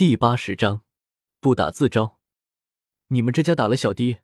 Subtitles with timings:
[0.00, 0.80] 第八十章，
[1.40, 2.18] 不打自招。
[3.08, 4.20] 你们这家打了小的，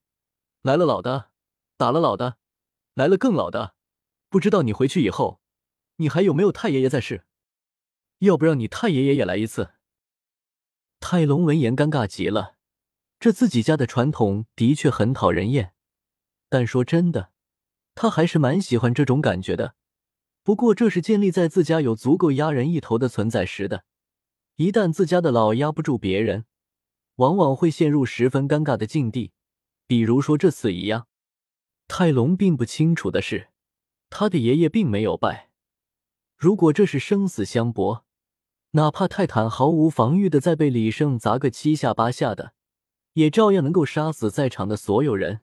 [0.63, 1.29] 来了老的，
[1.77, 2.39] 打了老的，
[2.95, 3.75] 来了更老的。
[4.31, 5.43] 不知道你回去以后，
[5.97, 7.27] 你还有没有太爷爷在世？
[8.21, 9.75] 要不让你太爷爷也来一次。
[10.99, 12.57] 泰隆闻言尴尬极了，
[13.21, 15.75] 这自己家的传统的确很讨人厌，
[16.49, 17.33] 但说真的，
[17.95, 19.75] 他还是蛮喜欢这种感觉的。
[20.43, 23.85] 不过这是建立在自家有足够压人一头的存在时的。
[24.57, 26.47] 一旦自家的老压不住别人，
[27.17, 29.33] 往往会陷入十分尴尬的境地。
[29.87, 31.09] 比如说这次一样，
[31.87, 33.51] 泰隆并不清楚的是，
[34.09, 35.51] 他的爷爷并没有败。
[36.39, 38.07] 如果这是生死相搏，
[38.71, 42.55] 哪怕泰坦毫无防御的再被李胜砸个七下八下的，
[43.13, 45.43] 也照样能够杀死在场的所有人。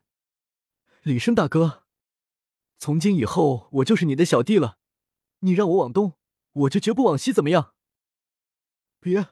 [1.04, 1.84] 李胜大哥，
[2.80, 4.78] 从今以后我就是你的小弟了，
[5.42, 6.14] 你让我往东，
[6.54, 7.76] 我就绝不往西，怎么样？
[9.04, 9.28] 别，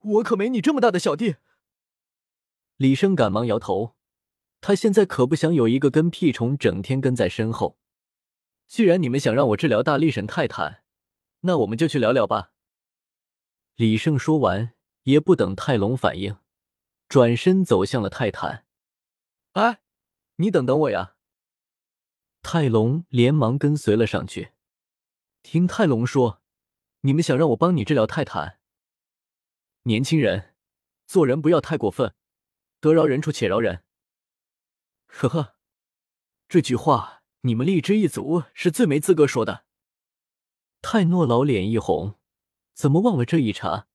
[0.00, 1.36] 我可没你这么大的小弟。
[2.76, 3.94] 李生赶忙摇头，
[4.62, 7.78] 他现在可不想有一个跟屁虫整天跟在身后。
[8.66, 10.82] 既然你们想让我治疗大力神泰坦，
[11.40, 12.52] 那我们就去聊聊吧。
[13.74, 16.36] 李胜说完，也不等泰隆反应，
[17.08, 18.64] 转身走向了泰坦。
[19.52, 19.80] 哎，
[20.36, 21.16] 你等等我呀！
[22.42, 24.52] 泰隆连忙跟随了上去。
[25.42, 26.40] 听泰隆说，
[27.00, 28.59] 你们想让我帮你治疗泰坦。
[29.84, 30.54] 年轻人，
[31.06, 32.14] 做人不要太过分，
[32.80, 33.82] 得饶人处且饶人。
[35.06, 35.56] 呵呵，
[36.48, 39.64] 这句话你们荔枝一族是最没资格说的。
[40.82, 42.18] 泰诺老脸一红，
[42.74, 43.86] 怎么忘了这一茬？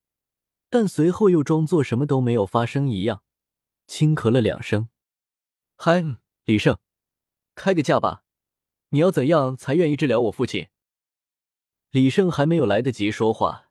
[0.69, 3.23] 但随后又装作什么都没有发生一样，
[3.86, 4.89] 轻咳了两声。
[5.77, 6.03] 嗨，
[6.45, 6.80] 李胜，
[7.53, 8.23] 开个价吧，
[8.89, 10.70] 你要怎样才愿意治疗我父亲？
[11.92, 13.64] 李胜还没有来得及说话。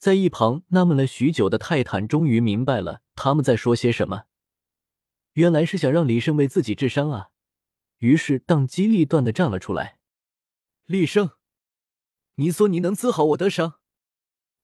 [0.00, 4.24] 在一旁纳闷了许久的泰坦终于明白了他们在说些什么，
[5.34, 7.28] 原来是想让李胜为自己治伤啊！
[7.98, 9.98] 于是当机立断的站了出来。
[10.86, 11.32] 厉声，
[12.36, 13.74] 你说你能治好我的伤，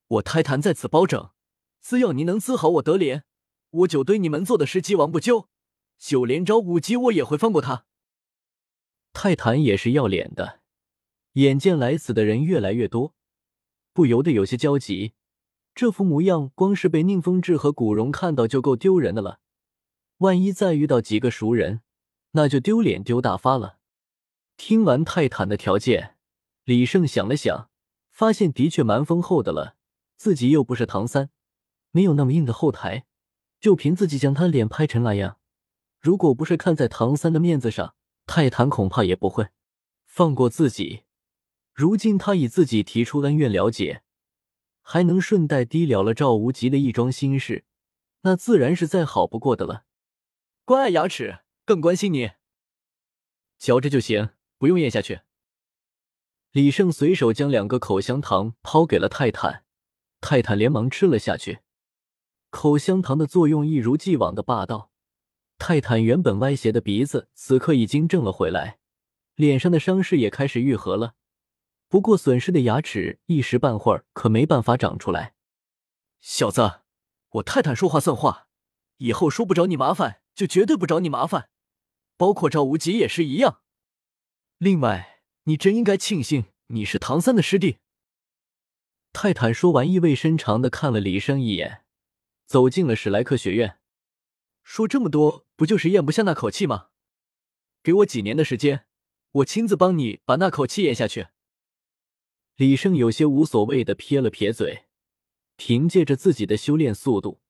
[0.06, 1.32] 我泰坦在此包拯，
[1.82, 3.24] 只要你能治好我德莲，
[3.68, 5.50] 我就对你们做的事既往不咎，
[5.98, 7.84] 九连招五级我也会放过他。
[9.12, 10.62] 泰坦也是要脸的，
[11.32, 13.14] 眼见来此的人越来越多，
[13.92, 15.12] 不由得有些焦急。
[15.76, 19.40] 这副模样，光是被宁风致和古荣看到就够丢人的了。
[20.16, 21.82] 万一再遇到几个熟人，
[22.30, 23.76] 那就丢脸丢大发了。
[24.56, 26.16] 听完泰坦的条件，
[26.64, 27.68] 李胜想了想，
[28.10, 29.76] 发现的确蛮丰厚的了。
[30.16, 31.28] 自己又不是唐三，
[31.90, 33.04] 没有那么硬的后台，
[33.60, 35.36] 就凭自己将他脸拍成那样，
[36.00, 37.94] 如果不是看在唐三的面子上，
[38.24, 39.48] 泰坦恐怕也不会
[40.06, 41.02] 放过自己。
[41.74, 44.04] 如今他以自己提出恩怨了解。
[44.88, 47.64] 还能顺带低了了赵无极的一桩心事，
[48.20, 49.84] 那自然是再好不过的了。
[50.64, 52.30] 关爱牙齿，更关心你。
[53.58, 55.22] 嚼着就行，不用咽下去。
[56.52, 59.64] 李胜随手将两个口香糖抛给了泰坦，
[60.20, 61.58] 泰坦连忙吃了下去。
[62.50, 64.92] 口香糖的作用一如既往的霸道。
[65.58, 68.78] 泰坦原本歪斜的鼻子此刻已经正了回来，
[69.34, 71.14] 脸上的伤势也开始愈合了。
[71.88, 75.34] 不过，损失的牙齿一时半会儿可没办法长出来。
[76.20, 76.80] 小子，
[77.30, 78.48] 我泰坦说话算话，
[78.96, 81.48] 以后说不找你麻烦就绝对不找你麻烦，
[82.16, 83.62] 包括赵无极也是一样。
[84.58, 87.78] 另外，你真应该庆幸你是唐三的师弟。
[89.12, 91.84] 泰坦说完，意味深长的看了李生一眼，
[92.46, 93.78] 走进了史莱克学院。
[94.64, 96.88] 说这么多，不就是咽不下那口气吗？
[97.84, 98.86] 给我几年的时间，
[99.30, 101.28] 我亲自帮你把那口气咽下去。
[102.56, 104.86] 李胜有些无所谓的撇了撇嘴，
[105.56, 107.42] 凭借着自己的修炼速度，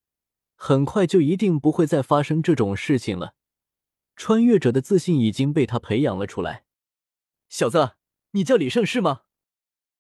[0.56, 3.34] 很快就一定不会再发生这种事情了。
[4.16, 6.64] 穿越者的自信已经被他培养了出来。
[7.48, 7.92] 小子，
[8.32, 9.22] 你叫李胜是吗？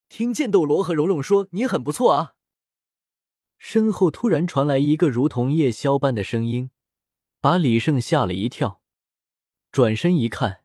[0.08, 2.34] 听剑斗罗和蓉蓉说你很不错啊。
[3.58, 6.70] 身后突然传来一个如同夜宵般的声音，
[7.40, 8.82] 把李胜吓了一跳。
[9.70, 10.64] 转身一看，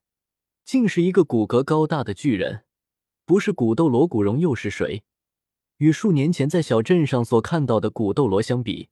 [0.66, 2.66] 竟是一个骨骼高大的巨人。
[3.26, 5.04] 不是古斗罗古荣又是谁？
[5.78, 8.90] 与数年前在小镇上所看到的古斗罗相比，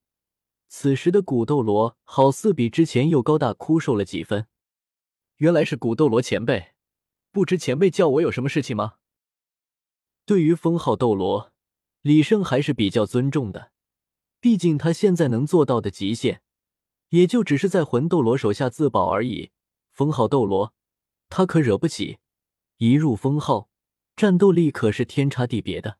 [0.67, 4.47] 此时的古斗罗好似比之前又高大枯瘦了几分。
[5.37, 6.73] 原来是古斗罗前辈，
[7.31, 8.95] 不知前辈叫我有什么事情吗？
[10.25, 11.51] 对于封号斗罗，
[12.01, 13.71] 李胜还是比较尊重的，
[14.39, 16.41] 毕竟他现在能做到的极限，
[17.09, 19.51] 也就只是在魂斗罗手下自保而已。
[19.91, 20.73] 封号斗罗，
[21.29, 22.17] 他可惹不起。
[22.77, 23.68] 一入封号。
[24.19, 25.97] 战斗力可是天差地别的，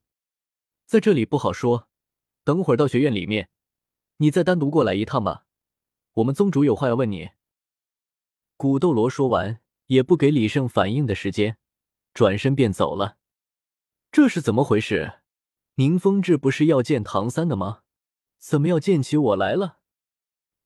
[0.86, 1.88] 在这里不好说。
[2.44, 3.50] 等会儿到学院里面，
[4.18, 5.46] 你再单独过来一趟吧，
[6.16, 7.30] 我们宗主有话要问你。”
[8.58, 11.60] 古斗罗说完，也不给李胜反应的时间，
[12.14, 13.20] 转身便走了。
[14.12, 15.22] 这是怎么回事？
[15.76, 17.84] 宁风致不是要见唐三的吗？
[18.38, 19.78] 怎么要见起我来了？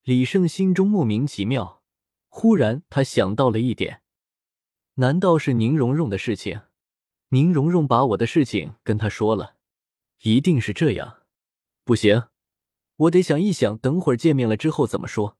[0.01, 1.83] 李胜心中莫名其妙。
[2.29, 4.01] 忽然，他想到了一点：
[4.95, 6.59] 难道是宁荣荣的事情？
[7.33, 9.55] 宁荣荣把我的事情跟他说了，
[10.21, 11.23] 一定是这样。
[11.83, 12.25] 不行，
[12.95, 15.39] 我得想一想，等会儿见面了之后怎么说。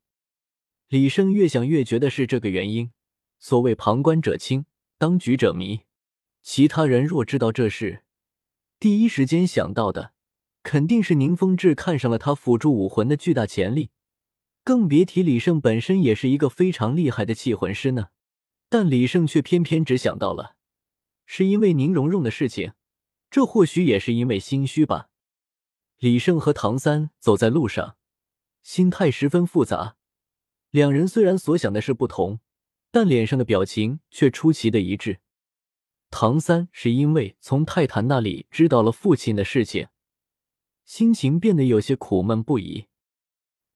[0.88, 2.92] 李胜越想越觉得是这个原因。
[3.38, 4.66] 所谓旁观者清，
[4.98, 5.82] 当局者迷。
[6.42, 8.02] 其他人若知道这事，
[8.80, 10.14] 第一时间想到的
[10.64, 13.92] 肯定是宁风致看上了他辅助武魂的巨大潜力，
[14.64, 18.08] 更别提李胜本身也是一个非常厉害的气魂师呢。
[18.68, 20.56] 但李胜却偏偏只想到了，
[21.26, 22.74] 是因为宁荣荣的事情，
[23.30, 25.10] 这或许也是因为心虚吧。
[25.98, 27.96] 李胜和唐三走在路上，
[28.62, 29.96] 心态十分复杂。
[30.70, 32.40] 两人虽然所想的是不同，
[32.92, 35.20] 但脸上的表情却出奇的一致。
[36.10, 39.88] 唐三是因为从泰坦那里知道了父亲的事情，
[40.86, 42.86] 心情变得有些苦闷不已。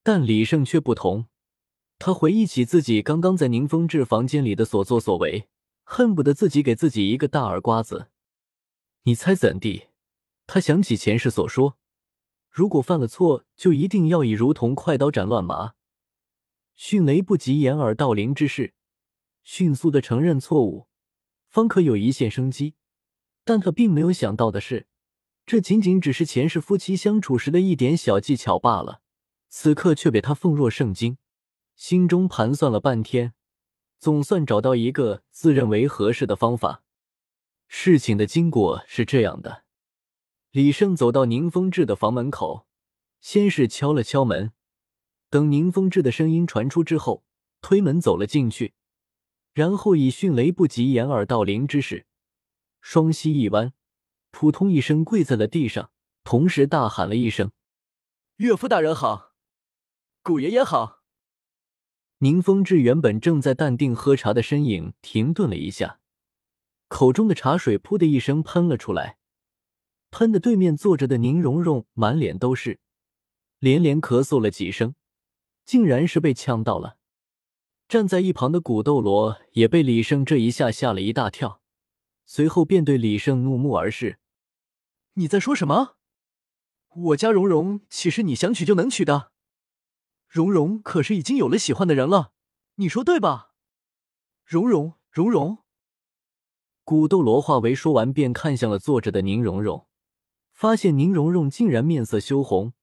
[0.04, 1.28] 但李胜却不同，
[1.98, 5.48] 他回忆起自己刚刚在宁风致房间里的所作所为，
[5.90, 8.10] 恨不得自己给自己一个大耳刮子。
[9.04, 9.88] 你猜怎地？
[10.46, 11.78] 他想起前世所说，
[12.50, 15.76] 如果犯了错，就一定要以如同快刀斩乱麻。
[16.76, 18.74] 迅雷不及掩耳盗铃之势，
[19.44, 20.88] 迅速的承认错误，
[21.48, 22.76] 方可有一线生机。
[23.46, 24.88] 但他并没有想到的是，
[25.46, 29.02] 这仅仅只是前世夫妻相处时的一点小技巧罢了。
[29.48, 31.18] 此刻却被他奉若圣经，
[31.78, 33.34] 心中盘算了半天，
[34.00, 36.84] 总算找到一个自认为合适的方法。
[37.68, 39.64] 事情的经过是这样的：
[40.52, 42.68] 李胜走到宁风致的房门口，
[43.20, 44.54] 先是敲了敲门。
[45.30, 47.26] 等宁风致的声音传出之后，
[47.60, 48.74] 推门走了进去，
[49.54, 52.06] 然后以迅雷不及掩耳盗铃之势，
[52.80, 53.74] 双膝一弯，
[54.32, 55.92] 扑通一声跪在了地上，
[56.24, 57.52] 同时大喊了一声
[58.38, 59.34] ：“岳父大人好，
[60.24, 60.97] 古爷爷好。”
[62.20, 66.00] 宁风致原本正在淡定喝茶的身影停顿了一下，
[66.88, 69.18] 口中的茶水噗的一声喷了出来，
[70.10, 72.80] 喷的对面坐着的宁荣荣满脸都是，
[73.60, 74.96] 连连咳嗽了几声。
[75.64, 76.98] 竟然是被呛到了，
[77.90, 81.62] 站在一旁的古斗罗也被李胜这一下吓了一大跳，
[82.26, 84.18] 随后便对李胜怒目而视
[85.16, 85.98] ：“你在说什么？
[86.96, 89.34] 我家蓉蓉岂是你想娶就能娶的？
[90.28, 92.32] 蓉蓉可是已经有了喜欢的人了，
[92.76, 93.54] 你说对吧？”
[94.46, 95.60] 蓉蓉，蓉蓉。
[96.84, 99.88] 古斗罗话为说完，便看向了坐着的宁荣荣，
[100.54, 102.74] 发现宁荣荣竟然面色羞红。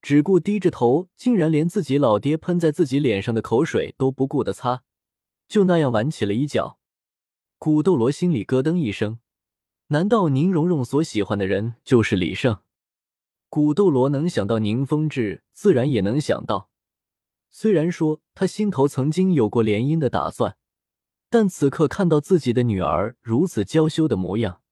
[0.00, 4.84] 只顾低着头，竟然连自己老爹喷在自己脸上的口水都不顾的擦，
[5.48, 6.78] 就那样挽起了一角。
[7.58, 9.18] 古斗罗心里咯噔一声，
[9.88, 12.60] 难道宁荣荣所喜欢的人就是李胜？
[13.48, 16.70] 古斗罗能想到宁风致，自然也能想到。
[17.50, 20.56] 虽然说他心头曾经有过联姻的打算，
[21.30, 24.62] 但此刻看到自己的女儿如此娇羞的模样，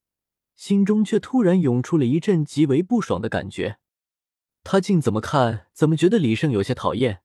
[0.55, 3.78] 心中却突然涌出了一阵极为不爽的感觉。
[4.62, 7.23] 他竟怎么看怎么觉得李胜有些讨厌，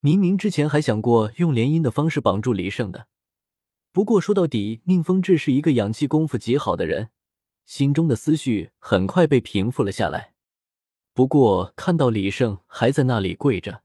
[0.00, 3.08] 明明之前还想过用联姻的方式绑住李胜的。
[3.92, 7.10] 不过说到底，宁风致是一个养气功夫极好的人，
[7.64, 10.34] 心中的思绪很快被平复了下来。
[11.14, 13.82] 不过看到李胜还在那里跪着，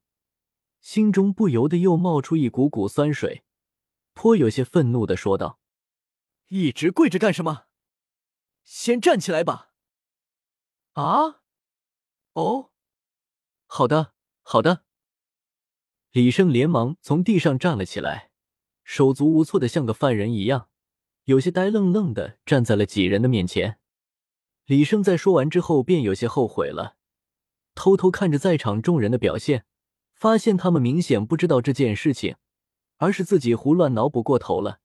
[0.81, 3.43] 心中不由得又冒出一股股酸水，
[4.13, 5.59] 颇有些愤怒的说道
[6.49, 7.65] ：“一直跪着干什么？
[8.63, 9.73] 先站起来吧！”
[10.93, 11.41] 啊？
[12.33, 12.71] 哦。
[13.67, 14.83] 好的，好的。
[16.11, 18.31] 李胜连忙从地上站了起来，
[18.83, 20.69] 手足无措的像个犯人一样，
[21.23, 23.79] 有些呆愣愣的站在了几人的面前。
[24.65, 26.97] 李胜在说完之后便有些后悔了，
[27.75, 29.65] 偷偷看着在场众人的表现，
[30.21, 32.35] 发现他们明显不知道这件事情，
[32.97, 34.77] 而是自己胡乱脑补过头了，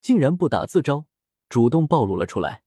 [0.00, 1.06] 竟然不打自招，
[1.48, 2.62] 主动暴露了出来。